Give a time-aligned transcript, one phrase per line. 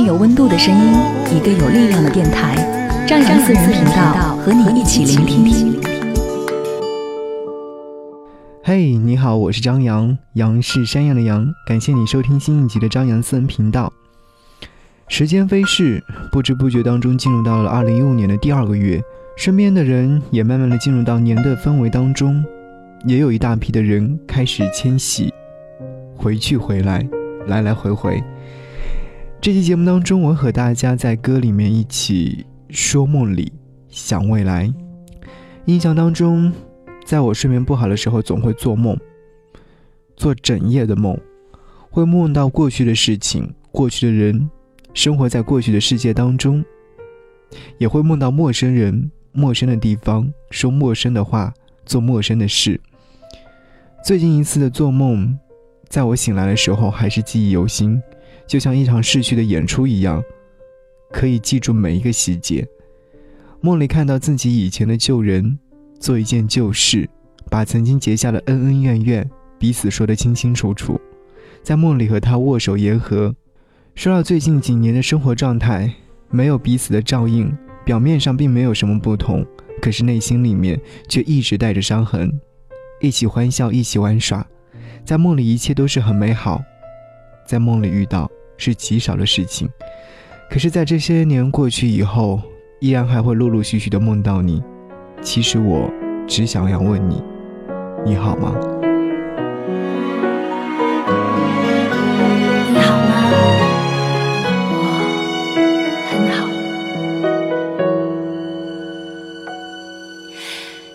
[0.00, 0.92] 有温度的声音，
[1.36, 2.54] 一个有力量的电台，
[3.06, 5.78] 张扬私人频道和你一起聆听。
[8.62, 11.46] 嘿，你好，我是张扬，杨是山羊的羊。
[11.66, 13.92] 感谢你收听新一集的张扬私人频道。
[15.08, 19.02] 时间飞逝，不知不觉当中进入到了二零一五年的第二个月，
[19.36, 22.44] 身边的人也慢慢的进入到年的氛围当中，
[23.04, 25.32] 也有一大批的人开始迁徙，
[26.14, 27.06] 回去回来，
[27.46, 28.22] 来来回回。
[29.40, 33.52] 这期节目当中，我和大家在歌里面一起说梦里
[33.88, 34.72] 想未来。
[35.66, 36.52] 印象当中，
[37.06, 38.98] 在我睡眠不好的时候，总会做梦，
[40.16, 41.16] 做整夜的梦，
[41.88, 44.50] 会梦到过去的事情、过去的人，
[44.92, 46.64] 生活在过去的世界当中，
[47.78, 51.54] 也会梦到陌生人、陌生的地方，说陌生的话，
[51.86, 52.78] 做陌生的事。
[54.04, 55.38] 最近一次的做梦，
[55.88, 58.02] 在我醒来的时候，还是记忆犹新。
[58.48, 60.20] 就像一场逝去的演出一样，
[61.12, 62.66] 可以记住每一个细节。
[63.60, 65.58] 梦里看到自己以前的旧人，
[66.00, 67.08] 做一件旧事，
[67.50, 70.98] 把曾经结下的恩恩怨怨彼此说得清清楚楚。
[71.62, 73.34] 在梦里和他握手言和，
[73.94, 75.92] 说到最近几年的生活状态，
[76.30, 77.52] 没有彼此的照应，
[77.84, 79.44] 表面上并没有什么不同，
[79.82, 82.32] 可是内心里面却一直带着伤痕。
[83.00, 84.46] 一起欢笑，一起玩耍，
[85.04, 86.62] 在梦里一切都是很美好。
[87.48, 88.30] 在梦里遇到。
[88.60, 89.68] 是极少的事情，
[90.50, 92.40] 可是，在这些年过去以后，
[92.80, 94.60] 依然还会陆陆续续的梦到你。
[95.22, 95.88] 其实，我
[96.26, 97.22] 只想要问你，
[98.04, 98.52] 你好吗？
[102.72, 103.30] 你好吗？
[104.72, 104.76] 我
[106.10, 106.48] 很好。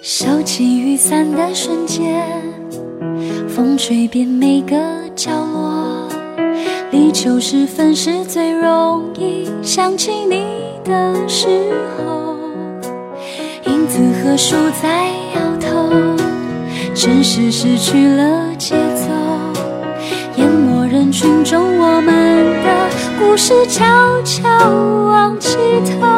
[0.02, 2.28] 收起雨伞的瞬间，
[3.48, 4.76] 风吹遍每个
[5.16, 5.73] 角落。
[6.94, 10.46] 立秋时分是最容易想起你
[10.84, 11.48] 的时
[11.98, 12.36] 候，
[13.66, 15.90] 影子和树在摇头，
[16.94, 19.08] 城市失去了节奏，
[20.36, 22.88] 淹没人群中我们的
[23.18, 24.48] 故事悄悄
[25.08, 25.58] 往起
[26.00, 26.13] 头。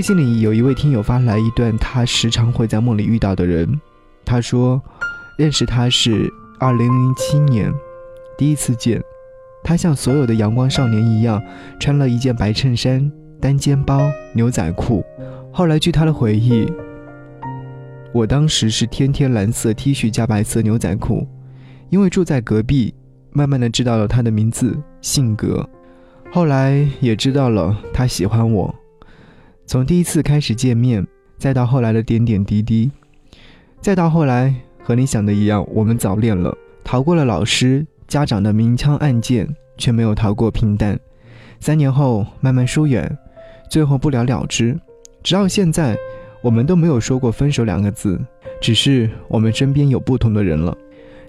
[0.00, 3.78] 微信里有一位听友发来一段他时常会在梦里遇到的人，
[4.24, 4.80] 他说，
[5.36, 7.70] 认识他是二零零七年，
[8.38, 8.98] 第一次见，
[9.62, 11.38] 他像所有的阳光少年一样，
[11.78, 14.00] 穿了一件白衬衫、单肩包、
[14.32, 15.04] 牛仔裤。
[15.52, 16.66] 后来据他的回忆，
[18.14, 21.28] 我当时是天天蓝色 T 恤加白色牛仔裤，
[21.90, 22.94] 因为住在隔壁，
[23.32, 25.68] 慢慢的知道了他的名字、性格，
[26.32, 28.74] 后来也知道了他喜欢我。
[29.70, 31.06] 从第一次开始见面，
[31.38, 32.90] 再到后来的点点滴滴，
[33.80, 34.52] 再到后来
[34.82, 36.52] 和你想的一样，我们早恋了，
[36.82, 40.98] 逃过了老师、家长的明枪暗箭，却没有逃过平淡。
[41.60, 43.16] 三年后慢慢疏远，
[43.70, 44.76] 最后不了了之。
[45.22, 45.96] 直到现在，
[46.42, 48.20] 我们都没有说过分手两个字，
[48.60, 50.76] 只是我们身边有不同的人了。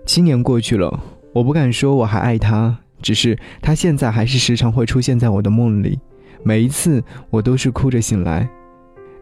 [0.07, 0.99] 七年过去了，
[1.31, 5.99] 我不敢说我还爱他，只是他现在还是时常会出现在我的梦里。
[6.43, 8.49] 每一次我都是哭着醒来，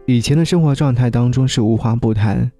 [0.06, 2.50] 以前的生活状态当中是无话不谈，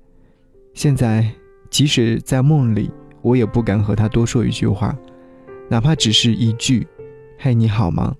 [0.75, 1.27] 现在
[1.71, 2.91] 即使在梦里，
[3.23, 4.95] 我也不敢和他多说一句话，
[5.69, 6.87] 哪怕只是一句
[7.39, 8.15] “嘿，你好吗？”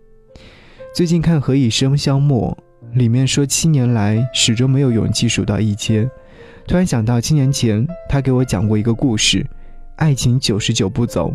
[0.95, 2.57] 最近看《何以笙箫默》，
[2.99, 6.11] 里面说七年来始终没有勇气数到一千，
[6.67, 9.47] 突然想到七年前他给我讲过一个故事，
[9.97, 11.35] 爱情九十九步走，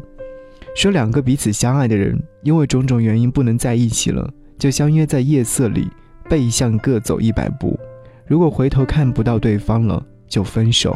[0.76, 4.30] 说两个彼此相爱的人因为种种原因不能在一起了。
[4.58, 5.90] 就相约在夜色里，
[6.30, 7.80] 背向各走一百步。
[8.26, 10.92] 如果回头看不到对方了，就分手；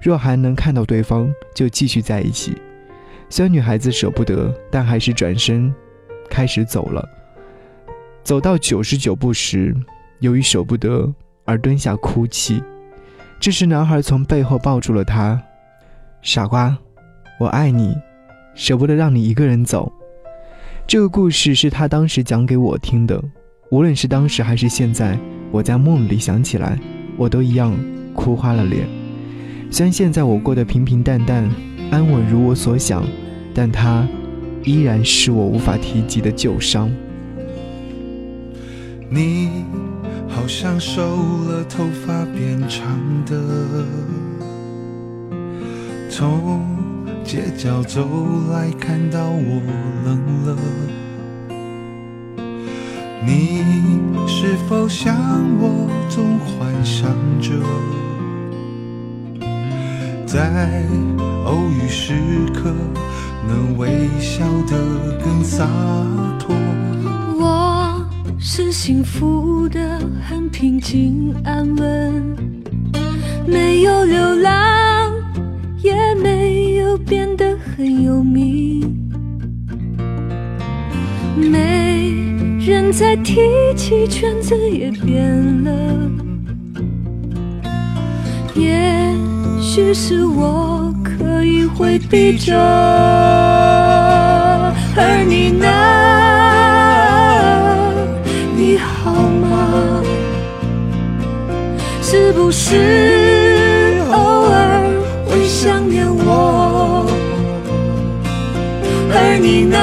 [0.00, 2.56] 若还能看到对方，就继续在一起。
[3.28, 5.74] 虽然女孩子舍不得，但还是转身
[6.28, 7.08] 开始走了。
[8.22, 9.74] 走到九十九步时，
[10.20, 11.12] 由于舍不得
[11.44, 12.62] 而蹲下哭泣。
[13.40, 15.40] 这时，男孩从背后抱住了她
[16.22, 16.76] ：“傻瓜，
[17.38, 17.96] 我爱你，
[18.54, 19.92] 舍不得让你一个人走。”
[20.86, 23.20] 这个故事是他当时讲给我听的，
[23.70, 25.18] 无论是当时还是现在，
[25.50, 26.78] 我在梦里想起来，
[27.16, 27.76] 我都一样
[28.14, 28.86] 哭花了脸。
[29.68, 31.50] 虽然现在我过得平平淡淡，
[31.90, 33.04] 安稳如我所想，
[33.52, 34.06] 但他
[34.62, 36.88] 依然是我无法提及的旧伤。
[39.10, 39.64] 你
[40.28, 41.02] 好像瘦
[41.48, 42.96] 了，头发变长
[43.26, 43.84] 的，
[46.08, 46.75] 从。
[47.26, 48.06] 街角走
[48.52, 49.60] 来，看到我
[50.04, 50.56] 冷了。
[53.26, 53.64] 你
[54.28, 55.12] 是否像
[55.58, 57.50] 我，总幻想着，
[60.24, 60.84] 在
[61.44, 62.14] 偶遇时
[62.54, 62.72] 刻
[63.48, 65.66] 能微笑得更洒
[66.38, 66.54] 脱？
[67.40, 68.06] 我
[68.38, 72.36] 是幸福的，很平静安稳，
[73.44, 74.75] 没有流浪，
[75.86, 76.96] 也没有。
[77.06, 78.80] 变得很有名，
[81.36, 82.10] 没
[82.66, 83.36] 人再提
[83.76, 85.70] 起，圈子也变了。
[88.56, 89.14] 也
[89.60, 92.58] 许是我刻意回避着，
[94.96, 95.68] 而你呢？
[98.56, 100.02] 你好吗？
[102.02, 103.45] 是不是
[109.38, 109.76] 你呢？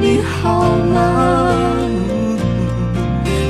[0.00, 1.52] 你好吗？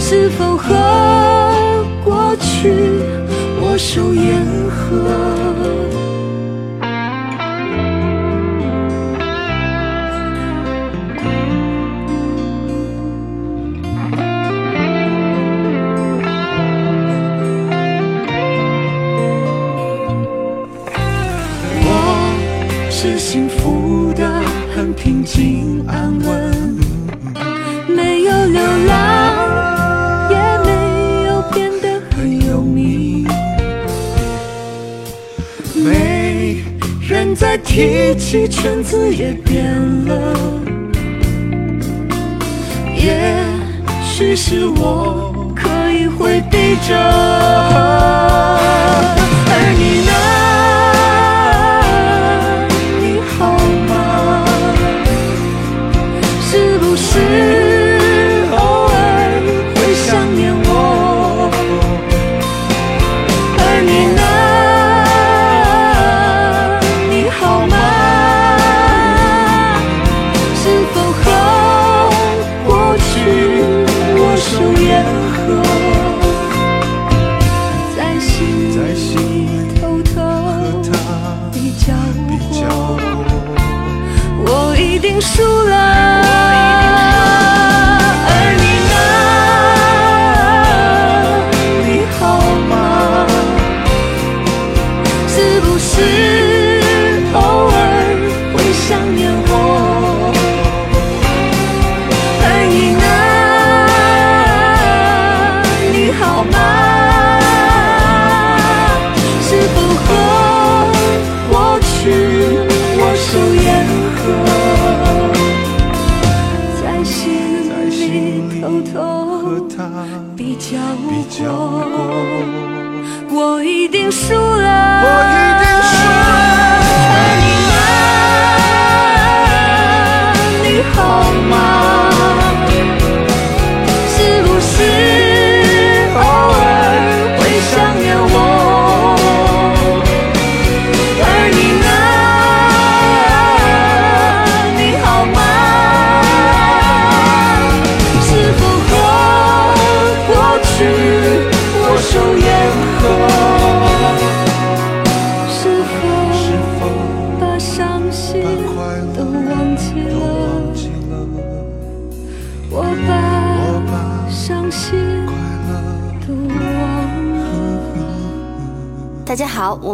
[0.01, 2.73] 是否和过去
[3.61, 5.32] 握手言和？
[23.05, 24.31] 是幸福的，
[24.77, 26.79] 很平静安稳，
[27.89, 33.27] 没有流浪，也没有变得很有名。
[35.75, 36.63] 没
[37.01, 39.65] 人再提起圈子也变
[40.07, 40.37] 了，
[42.95, 43.45] 也
[44.05, 46.97] 许是我可以回避着，
[49.49, 50.13] 而你呢？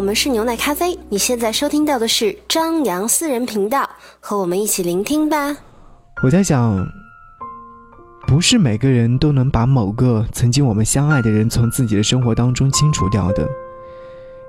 [0.09, 0.99] 我们是牛奶咖啡。
[1.11, 3.87] 你现在收听到的是张扬私人频道，
[4.21, 5.55] 和我们一起聆听吧。
[6.23, 6.83] 我在想，
[8.27, 13.47] 不是每个人都能把某个曾经我们相爱的人从自己的生活当中清除掉的，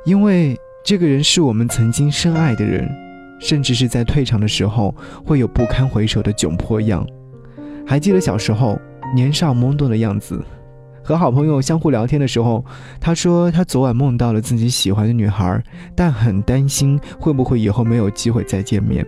[0.06, 2.90] 因为这个人是我们曾经深爱的人，
[3.42, 7.06] 甚至是在退场的时候会有不堪回首的窘迫样。
[7.86, 8.80] 还记得小时候
[9.14, 10.42] 年少懵懂的样子，
[11.10, 12.64] 和好朋友相互聊天的时候，
[13.02, 15.60] 他说他昨晚梦到了自己喜欢的女孩，
[15.96, 19.04] 但很担心会不会以后没有机会再见面。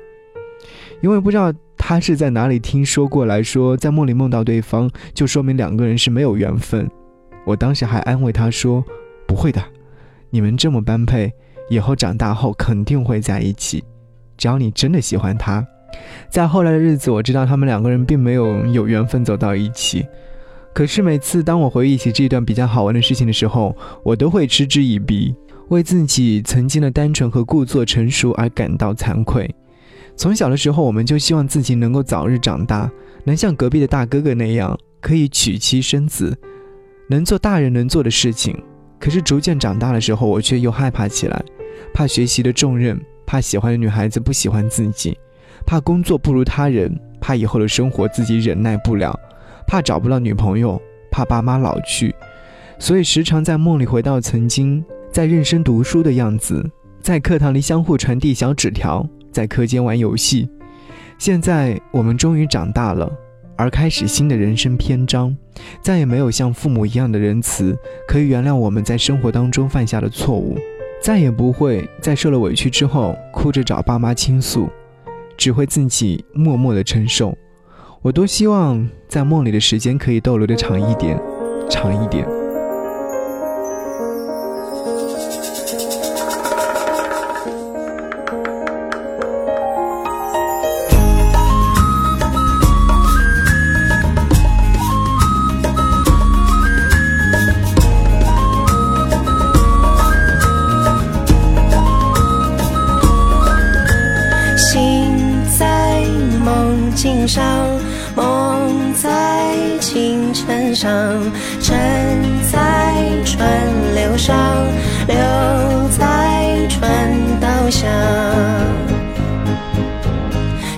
[1.02, 6.90] 因为不知道他是在哪里听说过来说，在梦里梦到对方，就说明两个人是没有缘分。
[7.46, 8.84] 我当时还安慰他说
[9.28, 9.62] ：“不会的，
[10.32, 11.32] 你们这么般配，
[11.70, 13.84] 以后长大后肯定会在一起，
[14.38, 15.64] 只要你真的喜欢他。”
[16.32, 20.04] 在后来的日子，我知道他们两个人并没有有缘分走到一起。
[20.74, 25.36] 可是每次当我回忆起这段比较好玩的事情的时候，我都会嗤之以鼻，
[25.70, 29.54] 为自己曾经的单纯和故作成熟而感到惭愧。
[30.16, 32.90] 从小的时候，我们就希望自己能够早日长大，
[33.24, 36.38] 能像隔壁的大哥哥那样，可以娶妻生子，
[37.10, 38.58] 能做大人能做的事情。
[39.00, 41.44] 可是逐渐长大的时候，我却又害怕起来，
[41.94, 45.18] 怕学习的重任，怕喜欢的女孩子不喜欢自己，
[45.66, 49.18] 怕工作不如他人，怕以后的生活自己忍耐不了，
[49.72, 50.78] 怕找不到女朋友，
[51.10, 52.14] 怕爸妈老去，
[52.78, 59.08] 所以时常在梦里回到曾经在认真读书的样子，在课堂里相互传递小纸条。
[59.32, 60.50] 在课间玩游戏。
[61.18, 63.10] 现在我们终于长大了，
[63.56, 65.34] 而开始新的人生篇章，
[65.82, 67.74] 再也没有像父母一样的仁慈，
[68.06, 70.58] 可以原谅我们在生活当中犯下的错误，
[71.02, 74.70] 再也不会在受了委屈之后哭着找爸妈倾诉，
[75.38, 77.34] 只会自己默默的承受。
[78.04, 81.22] 我多希望在梦里的时间可以逗留的长一点，
[81.70, 82.41] 长一点。
[110.82, 110.90] 上，
[111.62, 111.78] 沉
[112.52, 112.58] 在
[113.24, 113.48] 川
[113.94, 114.36] 流上，
[115.06, 115.16] 流
[115.96, 116.90] 在川
[117.40, 117.88] 道下。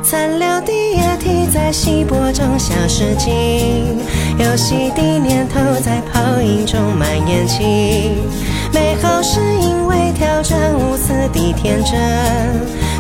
[0.04, 3.98] 残留的液体在稀薄中消失尽，
[4.38, 7.64] 游戏的念头在泡影中蔓延起。
[8.74, 11.98] 美好是因为挑战无私的天真，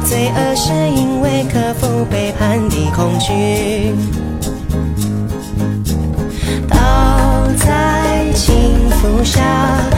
[0.06, 3.94] 罪恶是因为克服背叛的恐惧。
[9.24, 9.90] 下，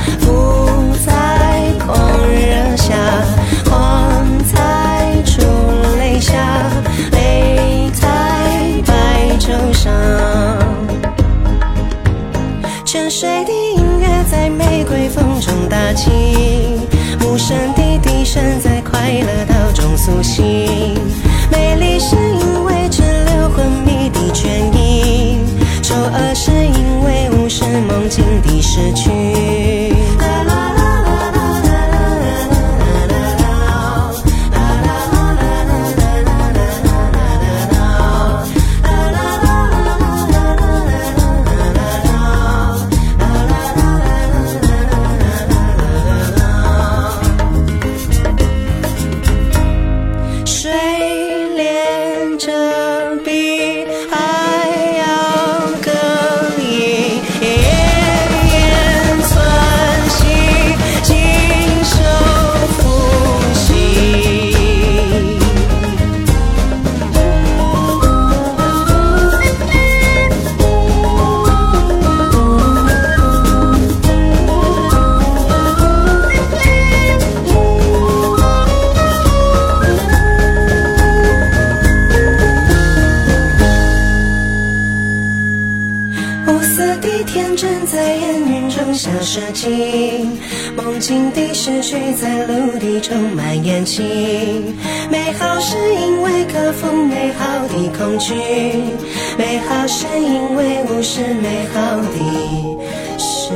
[99.38, 103.54] 美好是因为无视美好的失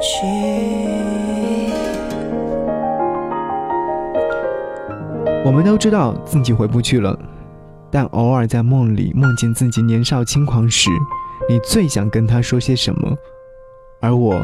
[0.00, 0.26] 去。
[5.44, 7.18] 我们都知道自己回不去了，
[7.90, 10.88] 但偶尔在梦里梦见自己年少轻狂时，
[11.48, 13.14] 你最想跟他说些什么？
[14.00, 14.40] 而我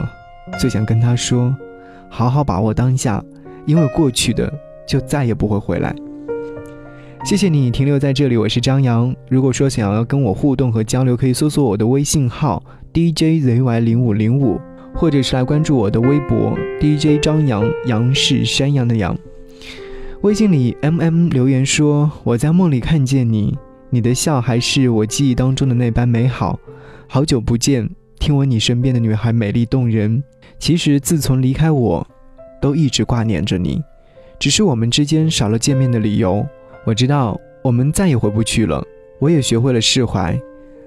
[0.59, 1.55] 最想跟他说：
[2.11, 3.25] 好好把握当下，
[3.65, 4.53] 因为过去的
[4.87, 5.95] 就再也不会回来。
[7.25, 9.15] 谢谢你停留在这里，我是张扬。
[9.29, 12.63] 如果说想要跟我互动和交流，可以搜索我的微信号
[12.95, 14.59] DJZY 零五零五，
[14.95, 19.17] 或者是来关注我的微博 DJ 张扬，杨是山羊的羊。
[20.23, 23.59] 微信里，M M 留言说：“我在梦里看见你，
[23.91, 26.59] 你的笑还是我记忆当中的那般美好。
[27.07, 30.23] 好久不见，听闻你身边的女孩美丽动人。
[30.59, 32.07] 其实自从离开我，
[32.61, 33.83] 都一直挂念着你，
[34.39, 36.47] 只是我们之间少了见面的理由。
[36.89, 38.83] 我知道我们再也回不去了，
[39.19, 40.41] 我也学会了释怀。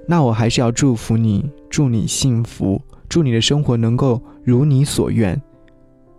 [0.07, 5.39] 那我还是要祝福你，祝你幸福，祝你的生活能够如你所愿。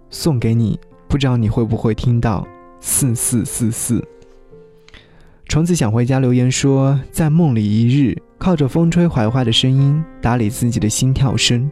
[0.08, 2.46] 送给你，不知道你会不会听到。”
[2.78, 4.00] 四四四四。
[5.48, 11.68] 虫子想回家留言说，在梦里一日，靠着风吹槐花的声音打理自己的心跳声，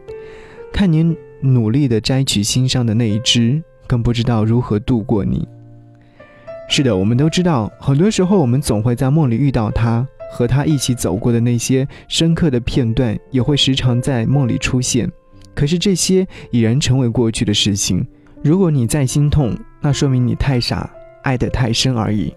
[0.73, 5.47] 看您努力的摘取心上的那一只，更不知道如何度过你。
[6.73, 15.11] 是的，我们都知道，很多时候我们总会在梦里遇到他，和他一起走过的那些深刻的片段，也会时常在梦里出现。
[15.53, 18.07] 可是这些已然成为过去的事情。
[18.41, 20.89] 如果你再心痛，那说明你太傻。
[21.23, 22.33] 爱得太深而已。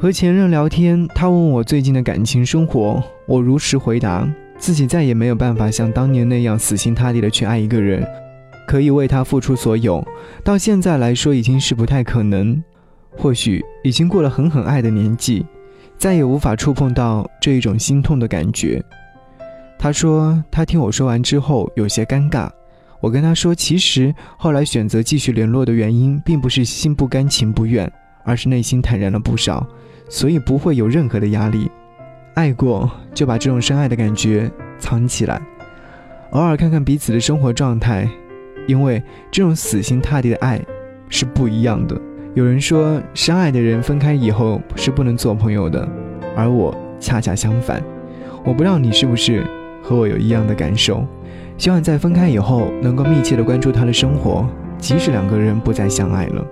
[0.00, 8.04] 和前任聊天，他问我最近的感情生活，我如实回答，自己再也没有办法像当年那样死心塌地的去爱一个人，
[8.66, 10.04] 可以为他付出所有，
[10.42, 12.60] 到现在来说已经是不太可能。
[13.16, 15.44] 或许已经过了狠狠爱的年纪，
[15.98, 18.82] 再也无法触碰到这一种心痛的感觉。
[19.78, 22.48] 他说，他听我说完之后有些尴尬。
[23.00, 27.90] 我跟他说，其实后来选择继续联络的原因，并不是心不甘情不愿，
[28.24, 29.66] 而是内心坦然了不少，
[30.08, 31.68] 所以不会有任何的压力。
[32.34, 34.48] 爱过就把这种深爱的感觉
[34.78, 35.42] 藏起来，
[36.30, 38.08] 偶尔看看彼此的生活状态，
[38.68, 40.64] 因为这种死心塌地的爱
[41.08, 42.00] 是不一样的。
[42.34, 45.86] 有人说，深爱的人分开以后是不能做朋友的，
[46.34, 47.82] 而我恰恰相反。
[48.42, 49.46] 我不知道你是不是
[49.82, 51.04] 和我有一样的感受。
[51.58, 54.46] 希望在分开以后，能够密切的关注他的生活，
[54.78, 56.42] 即使两个人不再相爱了。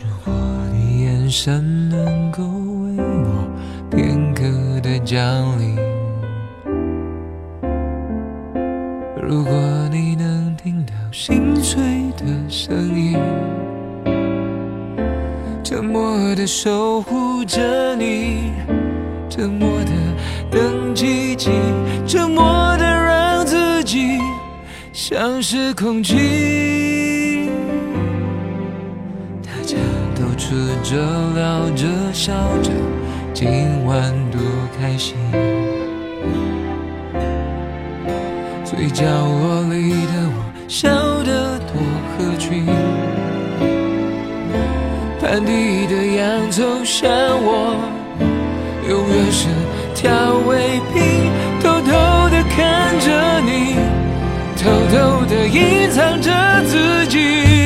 [0.00, 0.34] 如果
[0.72, 3.46] 你眼神能够为我
[3.94, 4.42] 片刻
[4.80, 5.20] 的降
[5.58, 5.76] 临，
[9.22, 9.52] 如果
[9.92, 13.18] 你能听到心碎的声音，
[15.78, 18.50] 沉默的守护着你，
[19.30, 19.92] 沉默的
[20.50, 21.52] 等奇迹，
[22.04, 24.18] 沉默的让自己。
[24.92, 27.48] 像是空气，
[29.40, 29.76] 大家
[30.16, 30.96] 都吃着、
[31.36, 32.72] 聊着、笑着，
[33.32, 33.48] 今
[33.84, 34.40] 晚多
[34.80, 35.14] 开心。
[38.64, 40.90] 最角落里的我，笑
[41.22, 41.80] 得多
[42.18, 42.66] 合群。
[45.30, 47.06] 盘底的洋葱像
[47.44, 47.76] 我，
[48.88, 49.46] 永远是
[49.94, 50.10] 调
[50.48, 51.90] 味品，偷偷
[52.30, 53.76] 的看着你。
[54.56, 56.32] 偷偷的隐藏着
[56.64, 57.57] 自己。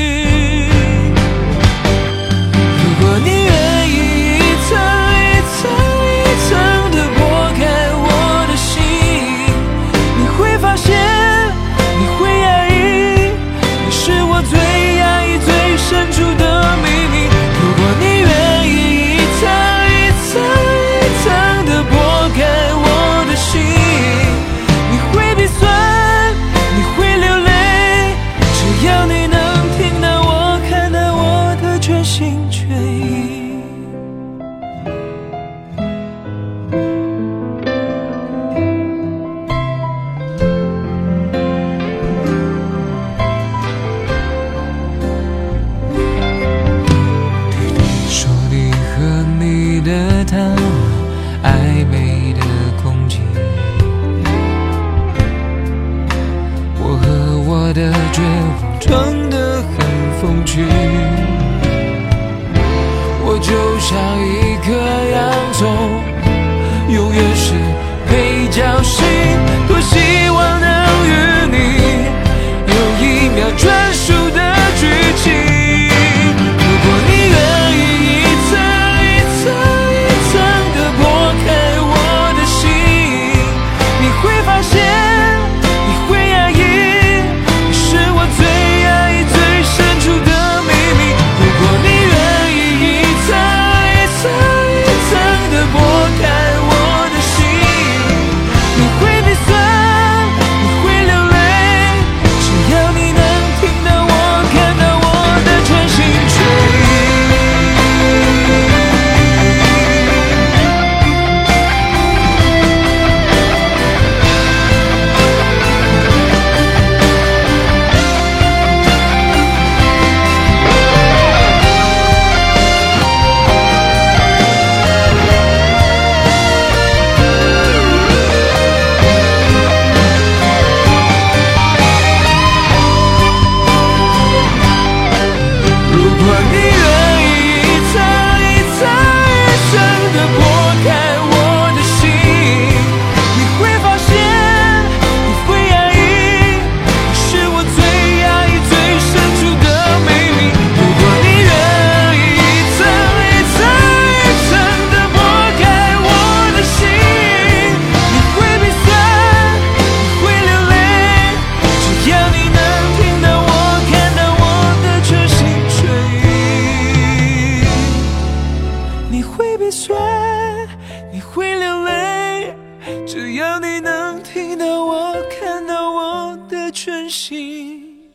[173.93, 178.11] 能听到我看到我的全心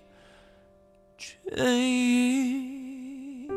[1.15, 1.39] 全
[1.79, 3.47] 意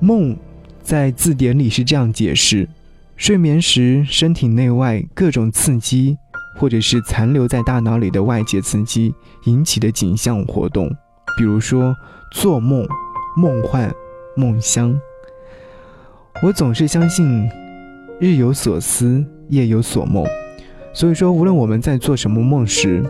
[0.00, 0.36] 梦
[0.82, 2.68] 在字典里是这样解释
[3.16, 6.18] 睡眠时身体内外各种刺激
[6.60, 10.94] 或者是残留在大脑里的外界刺激引起的景象活动，
[11.38, 11.96] 比如说
[12.34, 12.86] 做梦、
[13.34, 13.90] 梦幻、
[14.36, 14.94] 梦乡。
[16.42, 17.48] 我总是相信，
[18.20, 20.26] 日有所思，夜有所梦。
[20.92, 23.02] 所以说，无论我们在做什么梦时，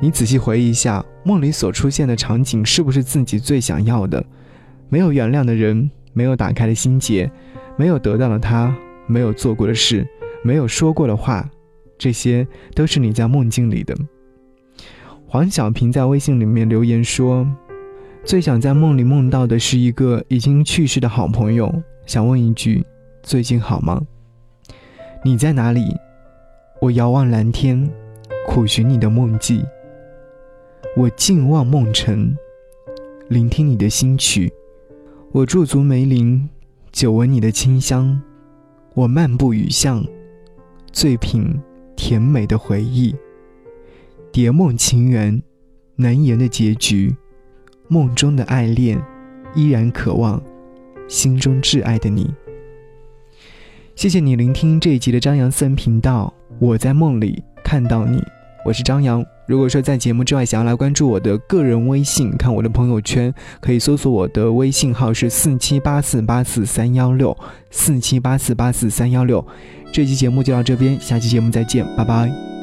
[0.00, 4.24] 你仔细回忆一下，梦里所出现的场景是不是自己最想要的？
[4.88, 5.90] 没有原谅的人。
[6.14, 7.30] 没有打开的心结，
[7.74, 10.06] 没有得到的他，没有做过的事，
[10.42, 11.48] 没有说过的话，
[12.02, 13.96] 这些都是你在梦境里的。
[15.28, 17.46] 黄小平在微信里面留言说
[18.26, 21.72] ：“最想在梦里梦到的是一个已经去世的好朋友，
[22.04, 22.84] 想问一句，
[23.22, 24.02] 最近好吗？
[25.24, 25.96] 你在哪里？
[26.80, 27.88] 我遥望蓝天，
[28.48, 29.64] 苦寻你的梦迹。
[30.96, 32.36] 我静望梦城，
[33.28, 34.52] 聆听你的心曲。”
[35.30, 36.48] 我驻足梅林，
[36.90, 38.20] 久闻你的清香；
[38.92, 40.04] 我漫步雨巷，
[40.90, 41.58] 醉品
[41.96, 43.14] 甜美的回忆。
[44.30, 45.42] 蝶梦情缘，
[45.96, 47.14] 难言的结局。
[47.88, 48.98] 梦中的爱恋，
[49.54, 50.42] 依然渴望
[51.08, 52.32] 心中挚爱的你。
[53.94, 56.32] 谢谢你聆听这一集的张扬私人频道。
[56.58, 58.22] 我在梦里看到你，
[58.64, 59.22] 我是张扬。
[59.52, 67.36] 如果说在节目之外想要来关注我的个人微信，看我的朋友圈，可以搜索我的微信号是四七八四八四三幺六
[67.70, 69.46] 四七八四八四三幺六。
[69.92, 72.61] 这期节目就到这边，下期节目再见，拜拜。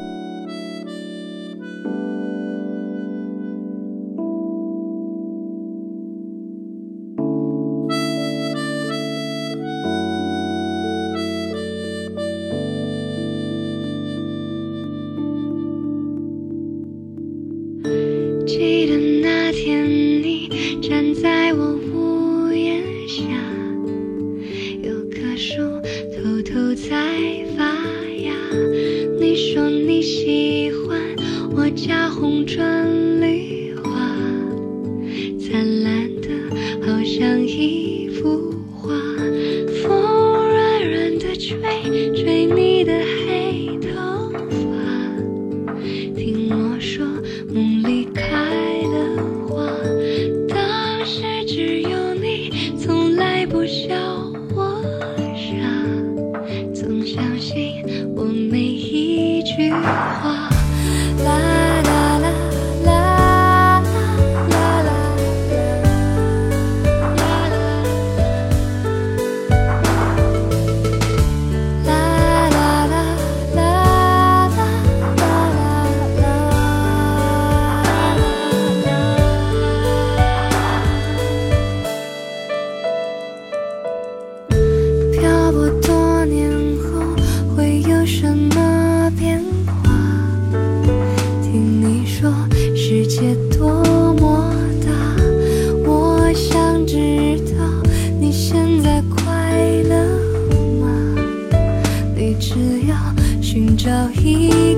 [103.90, 104.69] 到一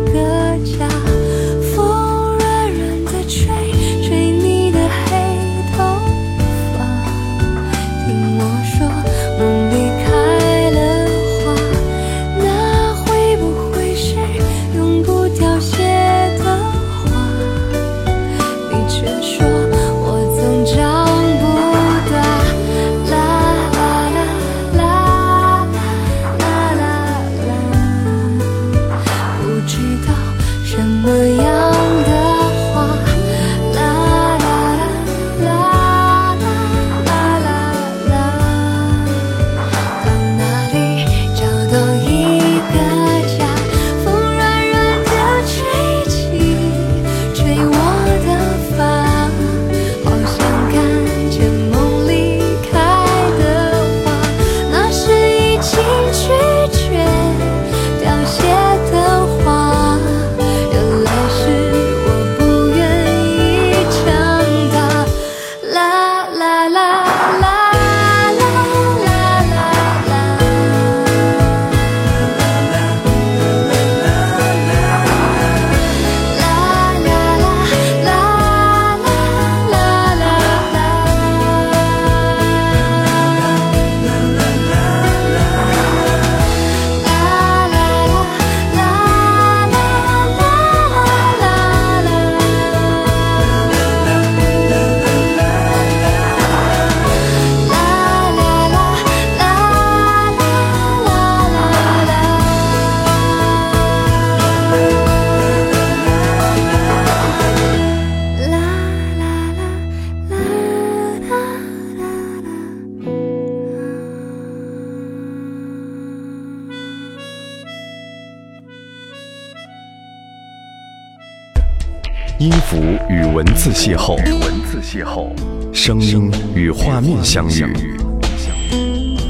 [123.62, 125.28] 字邂逅，文字邂逅，
[125.72, 127.94] 声音与画面相遇。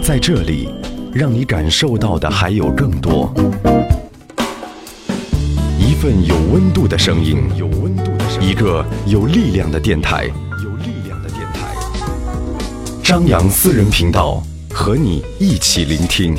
[0.02, 0.70] 在这里，
[1.12, 3.30] 让你感受到的还有更多。
[5.78, 10.24] 一份有温度的声音，有温度的声音，一个有力量的电台，
[10.64, 11.76] 有力量的电台。
[13.04, 14.42] 张扬私人频道，
[14.72, 16.34] 和你一起聆听。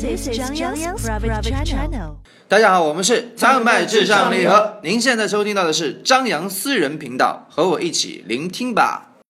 [0.00, 2.18] This is Zhang Yang's private channel.
[2.46, 4.78] 大家好，我们是张麦至上礼盒。
[4.84, 9.07] 您现在收听到的是张扬私人频道，和我一起聆听吧。